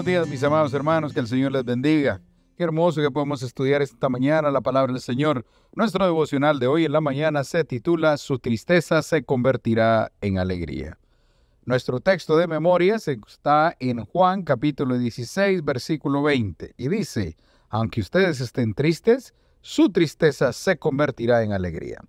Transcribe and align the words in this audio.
buenos 0.00 0.14
días, 0.14 0.28
mis 0.28 0.42
amados 0.42 0.72
hermanos, 0.72 1.12
que 1.12 1.20
el 1.20 1.28
Señor 1.28 1.52
les 1.52 1.62
bendiga. 1.62 2.22
Qué 2.56 2.64
hermoso 2.64 3.02
que 3.02 3.10
podemos 3.10 3.42
estudiar 3.42 3.82
esta 3.82 4.08
mañana 4.08 4.50
la 4.50 4.62
palabra 4.62 4.94
del 4.94 5.02
Señor. 5.02 5.44
Nuestro 5.74 6.06
devocional 6.06 6.58
de 6.58 6.66
hoy 6.68 6.86
en 6.86 6.92
la 6.92 7.02
mañana 7.02 7.44
se 7.44 7.64
titula 7.64 8.16
Su 8.16 8.38
tristeza 8.38 9.02
se 9.02 9.24
convertirá 9.24 10.10
en 10.22 10.38
alegría. 10.38 10.96
Nuestro 11.66 12.00
texto 12.00 12.38
de 12.38 12.46
memoria 12.46 12.94
está 12.94 13.76
en 13.78 14.06
Juan 14.06 14.42
capítulo 14.42 14.96
16, 14.96 15.62
versículo 15.66 16.22
20, 16.22 16.72
y 16.78 16.88
dice, 16.88 17.36
aunque 17.68 18.00
ustedes 18.00 18.40
estén 18.40 18.72
tristes, 18.72 19.34
su 19.60 19.92
tristeza 19.92 20.54
se 20.54 20.78
convertirá 20.78 21.42
en 21.42 21.52
alegría. 21.52 22.00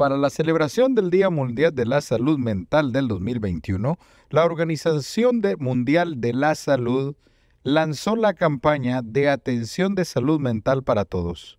Para 0.00 0.16
la 0.16 0.30
celebración 0.30 0.94
del 0.94 1.10
Día 1.10 1.28
Mundial 1.28 1.74
de 1.74 1.84
la 1.84 2.00
Salud 2.00 2.38
Mental 2.38 2.90
del 2.90 3.06
2021, 3.06 3.98
la 4.30 4.46
Organización 4.46 5.42
Mundial 5.58 6.22
de 6.22 6.32
la 6.32 6.54
Salud 6.54 7.16
lanzó 7.64 8.16
la 8.16 8.32
campaña 8.32 9.02
de 9.02 9.28
atención 9.28 9.94
de 9.94 10.06
salud 10.06 10.40
mental 10.40 10.82
para 10.84 11.04
todos. 11.04 11.58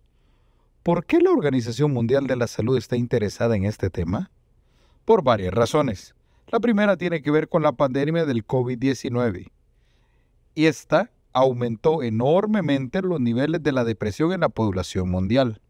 ¿Por 0.82 1.06
qué 1.06 1.20
la 1.20 1.30
Organización 1.30 1.92
Mundial 1.92 2.26
de 2.26 2.34
la 2.34 2.48
Salud 2.48 2.76
está 2.76 2.96
interesada 2.96 3.54
en 3.54 3.64
este 3.64 3.90
tema? 3.90 4.32
Por 5.04 5.22
varias 5.22 5.54
razones. 5.54 6.16
La 6.48 6.58
primera 6.58 6.96
tiene 6.96 7.22
que 7.22 7.30
ver 7.30 7.48
con 7.48 7.62
la 7.62 7.70
pandemia 7.70 8.24
del 8.24 8.44
COVID-19. 8.44 9.52
Y 10.56 10.66
esta 10.66 11.12
aumentó 11.32 12.02
enormemente 12.02 13.02
los 13.02 13.20
niveles 13.20 13.62
de 13.62 13.70
la 13.70 13.84
depresión 13.84 14.32
en 14.32 14.40
la 14.40 14.48
población 14.48 15.08
mundial. 15.08 15.61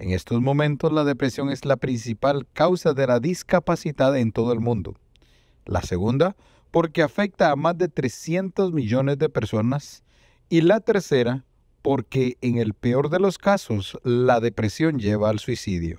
En 0.00 0.12
estos 0.12 0.40
momentos 0.40 0.90
la 0.94 1.04
depresión 1.04 1.50
es 1.50 1.66
la 1.66 1.76
principal 1.76 2.46
causa 2.54 2.94
de 2.94 3.06
la 3.06 3.20
discapacidad 3.20 4.16
en 4.16 4.32
todo 4.32 4.54
el 4.54 4.58
mundo. 4.58 4.94
La 5.66 5.82
segunda, 5.82 6.36
porque 6.70 7.02
afecta 7.02 7.50
a 7.50 7.56
más 7.56 7.76
de 7.76 7.88
300 7.88 8.72
millones 8.72 9.18
de 9.18 9.28
personas. 9.28 10.02
Y 10.48 10.62
la 10.62 10.80
tercera, 10.80 11.44
porque 11.82 12.38
en 12.40 12.56
el 12.56 12.72
peor 12.72 13.10
de 13.10 13.20
los 13.20 13.36
casos 13.36 13.98
la 14.02 14.40
depresión 14.40 14.98
lleva 14.98 15.28
al 15.28 15.38
suicidio. 15.38 15.98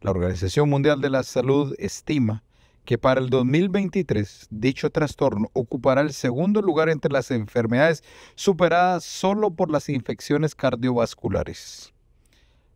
La 0.00 0.12
Organización 0.12 0.70
Mundial 0.70 1.00
de 1.00 1.10
la 1.10 1.24
Salud 1.24 1.74
estima 1.78 2.44
que 2.84 2.98
para 2.98 3.20
el 3.20 3.30
2023 3.30 4.46
dicho 4.50 4.90
trastorno 4.90 5.50
ocupará 5.54 6.02
el 6.02 6.12
segundo 6.12 6.62
lugar 6.62 6.88
entre 6.88 7.10
las 7.10 7.32
enfermedades 7.32 8.04
superadas 8.36 9.02
solo 9.02 9.50
por 9.50 9.72
las 9.72 9.88
infecciones 9.88 10.54
cardiovasculares. 10.54 11.93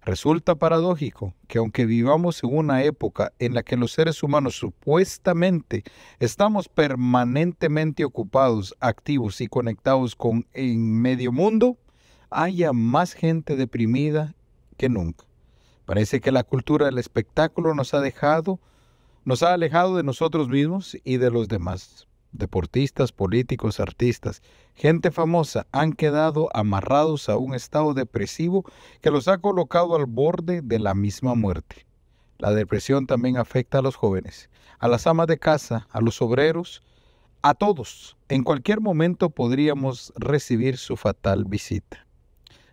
Resulta 0.08 0.54
paradójico 0.54 1.34
que 1.48 1.58
aunque 1.58 1.84
vivamos 1.84 2.42
en 2.42 2.56
una 2.56 2.82
época 2.82 3.34
en 3.38 3.52
la 3.52 3.62
que 3.62 3.76
los 3.76 3.92
seres 3.92 4.22
humanos 4.22 4.56
supuestamente 4.56 5.84
estamos 6.18 6.70
permanentemente 6.70 8.06
ocupados, 8.06 8.74
activos 8.80 9.42
y 9.42 9.48
conectados 9.48 10.16
con 10.16 10.46
en 10.54 11.02
medio 11.02 11.30
mundo, 11.30 11.76
haya 12.30 12.72
más 12.72 13.12
gente 13.12 13.54
deprimida 13.54 14.34
que 14.78 14.88
nunca. 14.88 15.26
Parece 15.84 16.22
que 16.22 16.32
la 16.32 16.42
cultura 16.42 16.86
del 16.86 16.96
espectáculo 16.96 17.74
nos 17.74 17.92
ha 17.92 18.00
dejado, 18.00 18.60
nos 19.26 19.42
ha 19.42 19.52
alejado 19.52 19.94
de 19.98 20.04
nosotros 20.04 20.48
mismos 20.48 20.96
y 21.04 21.18
de 21.18 21.30
los 21.30 21.48
demás 21.48 22.07
deportistas, 22.32 23.12
políticos, 23.12 23.80
artistas, 23.80 24.42
gente 24.74 25.10
famosa 25.10 25.66
han 25.72 25.92
quedado 25.92 26.48
amarrados 26.54 27.28
a 27.28 27.36
un 27.36 27.54
estado 27.54 27.94
depresivo 27.94 28.64
que 29.00 29.10
los 29.10 29.28
ha 29.28 29.38
colocado 29.38 29.96
al 29.96 30.06
borde 30.06 30.62
de 30.62 30.78
la 30.78 30.94
misma 30.94 31.34
muerte. 31.34 31.86
La 32.38 32.52
depresión 32.52 33.06
también 33.06 33.36
afecta 33.36 33.78
a 33.78 33.82
los 33.82 33.96
jóvenes, 33.96 34.48
a 34.78 34.88
las 34.88 35.06
amas 35.06 35.26
de 35.26 35.38
casa, 35.38 35.88
a 35.90 36.00
los 36.00 36.22
obreros, 36.22 36.82
a 37.42 37.54
todos. 37.54 38.16
En 38.28 38.44
cualquier 38.44 38.80
momento 38.80 39.30
podríamos 39.30 40.12
recibir 40.16 40.76
su 40.76 40.96
fatal 40.96 41.44
visita. 41.44 42.06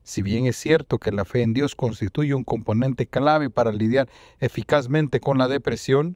Si 0.03 0.21
bien 0.21 0.45
es 0.45 0.55
cierto 0.55 0.99
que 0.99 1.11
la 1.11 1.25
fe 1.25 1.41
en 1.41 1.53
Dios 1.53 1.73
constituye 1.73 2.35
un 2.35 2.43
componente 2.43 3.07
clave 3.07 3.49
para 3.49 3.71
lidiar 3.71 4.07
eficazmente 4.39 5.19
con 5.19 5.39
la 5.39 5.47
depresión, 5.47 6.15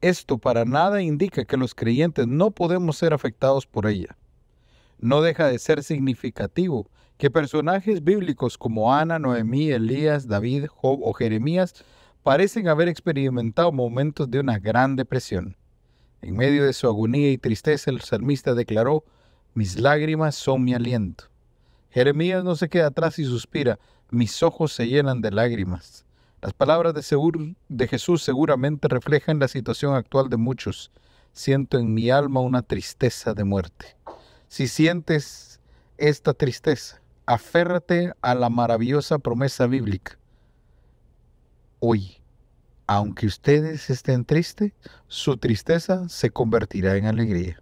esto 0.00 0.38
para 0.38 0.64
nada 0.64 1.02
indica 1.02 1.44
que 1.44 1.56
los 1.56 1.74
creyentes 1.74 2.26
no 2.26 2.50
podemos 2.50 2.96
ser 2.96 3.12
afectados 3.12 3.66
por 3.66 3.86
ella. 3.86 4.16
No 4.98 5.22
deja 5.22 5.48
de 5.48 5.58
ser 5.58 5.82
significativo 5.82 6.88
que 7.18 7.30
personajes 7.30 8.04
bíblicos 8.04 8.58
como 8.58 8.94
Ana, 8.94 9.18
Noemí, 9.18 9.70
Elías, 9.70 10.28
David, 10.28 10.66
Job 10.66 11.00
o 11.02 11.12
Jeremías 11.12 11.74
parecen 12.22 12.68
haber 12.68 12.88
experimentado 12.88 13.72
momentos 13.72 14.30
de 14.30 14.40
una 14.40 14.58
gran 14.58 14.96
depresión. 14.96 15.56
En 16.22 16.36
medio 16.36 16.64
de 16.64 16.72
su 16.72 16.86
agonía 16.86 17.30
y 17.30 17.38
tristeza, 17.38 17.90
el 17.90 18.00
salmista 18.00 18.54
declaró, 18.54 19.04
mis 19.54 19.78
lágrimas 19.78 20.34
son 20.34 20.64
mi 20.64 20.74
aliento. 20.74 21.24
Jeremías 21.90 22.44
no 22.44 22.56
se 22.56 22.68
queda 22.68 22.88
atrás 22.88 23.18
y 23.18 23.24
suspira, 23.24 23.78
mis 24.10 24.42
ojos 24.42 24.72
se 24.72 24.86
llenan 24.86 25.20
de 25.20 25.30
lágrimas. 25.30 26.05
Las 26.46 26.54
palabras 26.54 26.94
de, 26.94 27.88
Jesús 27.88 28.22
seguramente 28.22 28.86
reflejan 28.86 29.40
la 29.40 29.48
situación 29.48 29.96
actual 29.96 30.28
de 30.30 30.36
muchos. 30.36 30.92
Siento 31.32 31.76
en 31.76 31.92
mi 31.92 32.08
alma 32.08 32.38
una 32.38 32.62
tristeza 32.62 33.34
de 33.34 33.42
muerte. 33.42 33.96
Si 34.46 34.68
sientes 34.68 35.60
esta 35.98 36.34
tristeza, 36.34 37.02
aférrate 37.26 38.12
a 38.20 38.36
la 38.36 38.48
maravillosa 38.48 39.18
promesa 39.18 39.66
bíblica. 39.66 40.20
Hoy, 41.80 42.18
aunque 42.86 43.26
ustedes 43.26 43.90
estén 43.90 44.24
tristes, 44.24 44.70
su 45.08 45.38
tristeza 45.38 46.08
se 46.08 46.30
convertirá 46.30 46.96
en 46.96 47.06
alegría. 47.06 47.60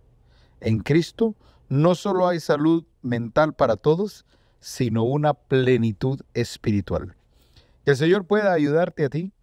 En 0.60 0.80
Cristo 0.80 1.34
no 1.70 1.94
solo 1.94 2.28
hay 2.28 2.38
salud 2.38 2.84
mental 3.00 3.54
para 3.54 3.76
todos, 3.76 4.26
sino 4.60 5.04
una 5.04 5.32
plenitud 5.32 6.20
espiritual. 6.34 7.16
Que 7.84 7.90
el 7.90 7.96
Señor 7.98 8.24
pueda 8.24 8.54
ayudarte 8.54 9.04
a 9.04 9.10
ti 9.10 9.34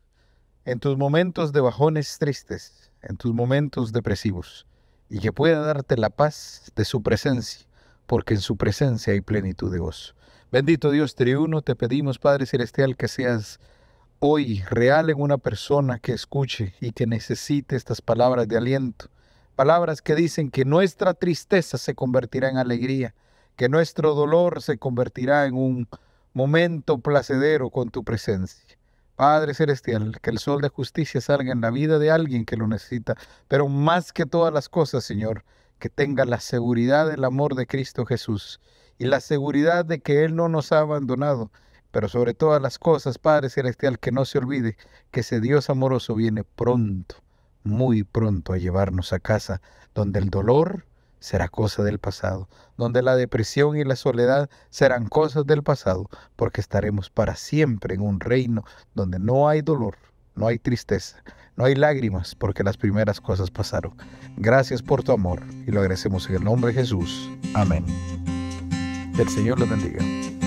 en 0.66 0.80
tus 0.80 0.98
momentos 0.98 1.54
de 1.54 1.62
bajones 1.62 2.18
tristes, 2.18 2.90
en 3.04 3.16
tus 3.16 3.36
momentos 3.36 3.94
depresivos, 3.94 4.66
y 5.10 5.20
que 5.20 5.32
pueda 5.32 5.60
darte 5.60 5.96
la 5.96 6.10
paz 6.10 6.72
de 6.76 6.84
su 6.84 7.04
presencia, 7.04 7.68
porque 8.08 8.34
en 8.34 8.42
su 8.42 8.58
presencia 8.58 9.14
hay 9.14 9.22
plenitud 9.22 9.72
de 9.72 9.78
gozo. 9.78 10.16
Bendito 10.52 10.90
Dios 10.90 11.14
triuno, 11.14 11.62
te 11.62 11.76
pedimos, 11.76 12.18
Padre 12.18 12.48
Celestial, 12.48 12.98
que 12.98 13.08
seas 13.08 13.60
hoy 14.18 14.64
real 14.72 15.12
en 15.12 15.22
una 15.22 15.38
persona 15.38 16.00
que 16.00 16.14
escuche 16.14 16.74
y 16.82 16.94
que 16.94 17.06
necesite 17.06 17.76
estas 17.76 18.02
palabras 18.02 18.48
de 18.48 18.58
aliento, 18.58 19.06
palabras 19.56 20.02
que 20.02 20.16
dicen 20.16 20.50
que 20.50 20.66
nuestra 20.66 21.14
tristeza 21.14 21.78
se 21.78 21.94
convertirá 21.94 22.50
en 22.50 22.58
alegría, 22.58 23.14
que 23.56 23.70
nuestro 23.70 24.16
dolor 24.16 24.64
se 24.64 24.80
convertirá 24.80 25.46
en 25.46 25.54
un 25.54 25.88
momento 26.34 27.00
placedero 27.00 27.70
con 27.70 27.90
tu 27.90 28.04
presencia. 28.04 28.78
Padre 29.16 29.54
Celestial, 29.54 30.20
que 30.22 30.30
el 30.32 30.40
sol 30.40 30.62
de 30.62 30.70
justicia 30.70 31.22
salga 31.22 31.52
en 31.52 31.62
la 31.62 31.70
vida 31.70 32.00
de 32.00 32.10
alguien 32.10 32.46
que 32.46 32.58
lo 32.58 32.68
necesita, 32.68 33.16
pero 33.48 33.68
más 33.68 34.14
que 34.14 34.26
todas 34.26 34.54
las 34.54 34.68
cosas, 34.68 35.04
Señor, 35.04 35.44
que 35.78 35.90
tenga 35.90 36.26
la 36.26 36.40
seguridad 36.40 37.08
del 37.10 37.24
amor 37.24 37.56
de 37.56 37.68
Cristo 37.68 38.06
Jesús 38.06 38.60
y 38.98 39.06
la 39.06 39.20
seguridad 39.20 39.86
de 39.86 40.00
que 40.00 40.24
Él 40.24 40.36
no 40.36 40.48
nos 40.48 40.72
ha 40.72 40.80
abandonado, 40.80 41.52
pero 41.92 42.08
sobre 42.08 42.34
todas 42.34 42.62
las 42.62 42.80
cosas, 42.80 43.18
Padre 43.18 43.50
Celestial, 43.50 44.00
que 44.00 44.12
no 44.12 44.26
se 44.26 44.38
olvide 44.38 44.78
que 45.12 45.20
ese 45.20 45.42
Dios 45.42 45.70
amoroso 45.70 46.16
viene 46.16 46.44
pronto, 46.44 47.16
muy 47.64 48.04
pronto 48.04 48.54
a 48.54 48.58
llevarnos 48.58 49.12
a 49.14 49.20
casa, 49.20 49.62
donde 49.94 50.20
el 50.20 50.30
dolor 50.30 50.86
será 51.22 51.48
cosa 51.48 51.84
del 51.84 52.00
pasado, 52.00 52.50
donde 52.78 53.02
la 53.02 53.16
depresión 53.16 53.78
y 53.78 53.86
la 53.86 53.96
soledad 53.96 54.50
serán 54.70 55.08
cosas 55.08 55.46
del 55.46 55.64
pasado, 55.64 56.10
porque 56.36 56.60
estaremos 56.60 57.10
para 57.10 57.36
siempre 57.36 57.96
en 57.96 58.02
un 58.02 58.20
reino 58.20 58.66
donde 58.96 59.20
no 59.20 59.48
hay 59.48 59.62
dolor, 59.62 59.96
no 60.36 60.48
hay 60.48 60.58
tristeza, 60.58 61.24
no 61.56 61.66
hay 61.66 61.76
lágrimas, 61.76 62.36
porque 62.36 62.64
las 62.64 62.76
primeras 62.76 63.22
cosas 63.22 63.52
pasaron. 63.52 63.96
Gracias 64.36 64.82
por 64.82 65.04
tu 65.04 65.12
amor 65.12 65.44
y 65.68 65.72
lo 65.72 65.80
agradecemos 65.80 66.28
en 66.28 66.36
el 66.38 66.44
nombre 66.44 66.74
de 66.74 66.82
Jesús. 66.82 67.30
Amén. 67.54 67.86
el 69.18 69.30
Señor 69.30 69.60
le 69.60 69.68
bendiga. 69.68 70.41